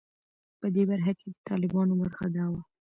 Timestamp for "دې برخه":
0.75-1.13